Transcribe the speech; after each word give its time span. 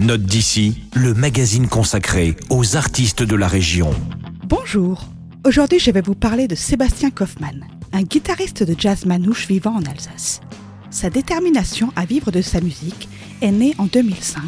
Note 0.00 0.22
d'ici, 0.22 0.80
le 0.94 1.12
magazine 1.12 1.68
consacré 1.68 2.34
aux 2.48 2.74
artistes 2.74 3.22
de 3.22 3.36
la 3.36 3.46
région. 3.46 3.90
Bonjour. 4.46 5.04
Aujourd'hui, 5.44 5.78
je 5.78 5.90
vais 5.90 6.00
vous 6.00 6.14
parler 6.14 6.48
de 6.48 6.54
Sébastien 6.54 7.10
Kaufmann, 7.10 7.66
un 7.92 8.00
guitariste 8.00 8.62
de 8.62 8.74
jazz 8.78 9.04
manouche 9.04 9.46
vivant 9.46 9.74
en 9.76 9.82
Alsace. 9.82 10.40
Sa 10.88 11.10
détermination 11.10 11.92
à 11.96 12.06
vivre 12.06 12.30
de 12.30 12.40
sa 12.40 12.62
musique 12.62 13.10
est 13.42 13.52
née 13.52 13.74
en 13.76 13.84
2005, 13.84 14.40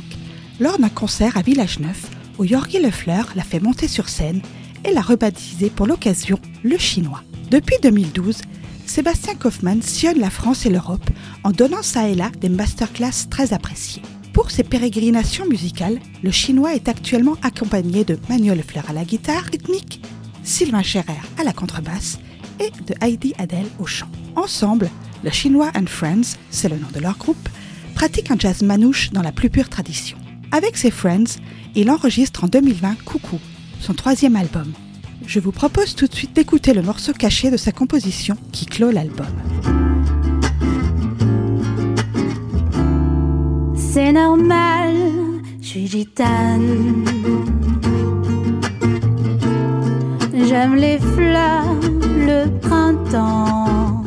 lors 0.58 0.78
d'un 0.78 0.88
concert 0.88 1.36
à 1.36 1.42
Village 1.42 1.80
Neuf, 1.80 2.08
où 2.38 2.44
Yorgi 2.44 2.80
Lefleur 2.80 3.28
l'a 3.36 3.44
fait 3.44 3.60
monter 3.60 3.88
sur 3.88 4.08
scène 4.08 4.40
et 4.86 4.94
l'a 4.94 5.02
rebaptisé 5.02 5.68
pour 5.68 5.86
l'occasion 5.86 6.38
le 6.62 6.78
Chinois. 6.78 7.24
Depuis 7.50 7.76
2012, 7.82 8.38
Sébastien 8.86 9.34
Kaufmann 9.34 9.82
sillonne 9.82 10.18
la 10.18 10.30
France 10.30 10.64
et 10.64 10.70
l'Europe 10.70 11.10
en 11.44 11.50
donnant 11.50 11.82
ça 11.82 12.08
et 12.08 12.14
là 12.14 12.30
des 12.40 12.48
masterclass 12.48 13.28
très 13.28 13.52
appréciées. 13.52 14.00
Pour 14.32 14.50
ses 14.50 14.64
pérégrinations 14.64 15.46
musicales, 15.46 15.98
le 16.22 16.30
chinois 16.30 16.74
est 16.74 16.88
actuellement 16.88 17.36
accompagné 17.42 18.04
de 18.04 18.18
Manuel 18.30 18.62
Fleur 18.62 18.84
à 18.88 18.92
la 18.94 19.04
guitare 19.04 19.44
rythmique, 19.44 20.02
Sylvain 20.42 20.82
Scherer 20.82 21.20
à 21.38 21.44
la 21.44 21.52
contrebasse 21.52 22.18
et 22.58 22.70
de 22.86 22.94
Heidi 23.02 23.34
Adel 23.38 23.66
au 23.78 23.86
chant. 23.86 24.08
Ensemble, 24.34 24.88
le 25.22 25.30
Chinois 25.30 25.70
and 25.76 25.86
Friends, 25.86 26.36
c'est 26.50 26.70
le 26.70 26.76
nom 26.76 26.88
de 26.94 27.00
leur 27.00 27.18
groupe, 27.18 27.48
pratique 27.94 28.30
un 28.30 28.38
jazz 28.38 28.62
manouche 28.62 29.10
dans 29.10 29.22
la 29.22 29.32
plus 29.32 29.50
pure 29.50 29.68
tradition. 29.68 30.16
Avec 30.50 30.78
ses 30.78 30.90
Friends, 30.90 31.38
il 31.74 31.90
enregistre 31.90 32.44
en 32.44 32.48
2020 32.48 33.04
Coucou, 33.04 33.38
son 33.80 33.92
troisième 33.92 34.36
album. 34.36 34.72
Je 35.26 35.40
vous 35.40 35.52
propose 35.52 35.94
tout 35.94 36.06
de 36.06 36.14
suite 36.14 36.34
d'écouter 36.34 36.72
le 36.72 36.82
morceau 36.82 37.12
caché 37.12 37.50
de 37.50 37.56
sa 37.58 37.70
composition 37.70 38.36
qui 38.50 38.64
clôt 38.64 38.90
l'album. 38.90 39.26
C'est 43.92 44.12
normal, 44.12 44.94
je 45.60 45.66
suis 45.66 45.86
gitane. 45.86 47.04
J'aime 50.32 50.76
les 50.76 50.98
fleurs, 50.98 51.76
le 52.30 52.48
printemps. 52.60 54.02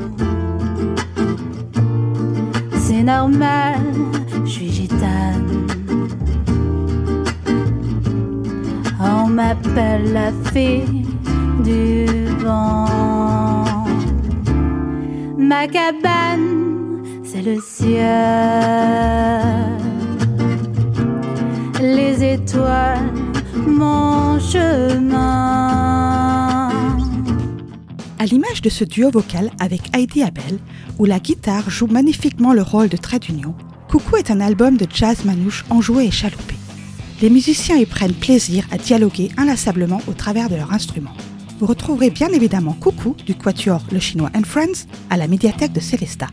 C'est 2.78 3.04
normal, 3.04 3.80
je 4.46 4.50
suis 4.50 4.72
gitane. 4.72 5.68
On 9.00 9.28
m'appelle 9.28 10.14
la 10.14 10.32
fée 10.52 10.84
du 11.64 12.06
vent. 12.44 13.76
Ma 15.38 15.68
cabane, 15.68 17.04
c'est 17.24 17.44
le 17.44 17.60
ciel 17.62 18.85
étoiles. 22.34 23.12
À 28.18 28.26
l'image 28.26 28.62
de 28.62 28.70
ce 28.70 28.84
duo 28.84 29.12
vocal 29.12 29.52
avec 29.60 29.96
Heidi 29.96 30.24
Abel, 30.24 30.60
où 30.98 31.06
la 31.06 31.20
guitare 31.20 31.70
joue 31.70 31.88
magnifiquement 31.88 32.54
le 32.54 32.62
rôle 32.62 32.90
de 32.90 32.98
trait 32.98 33.20
d'union, 33.20 33.56
Coucou 33.90 34.18
est 34.18 34.32
un 34.32 34.42
album 34.42 34.78
de 34.78 34.88
jazz 34.92 35.26
manouche 35.26 35.64
enjoué 35.70 36.06
et 36.06 36.12
chaloupé. 36.12 36.56
Les 37.22 37.30
musiciens 37.30 37.78
y 37.78 37.86
prennent 37.86 38.14
plaisir 38.14 38.66
à 38.72 38.78
dialoguer 38.78 39.30
inlassablement 39.38 40.02
au 40.08 40.14
travers 40.14 40.50
de 40.50 40.56
leurs 40.56 40.74
instruments. 40.74 41.16
Vous 41.60 41.66
retrouverez 41.66 42.10
bien 42.10 42.30
évidemment 42.30 42.74
Coucou 42.74 43.16
du 43.26 43.36
quatuor 43.36 43.82
Le 43.92 44.00
Chinois 44.00 44.32
and 44.36 44.44
Friends 44.44 44.88
à 45.10 45.18
la 45.18 45.28
médiathèque 45.28 45.74
de 45.74 45.80
Célestat. 45.80 46.30